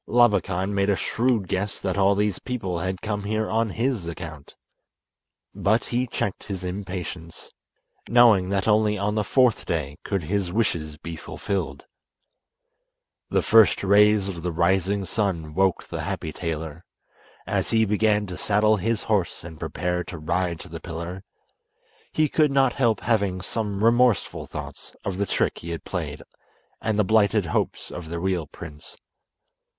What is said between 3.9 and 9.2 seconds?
account; but he checked his impatience, knowing that only on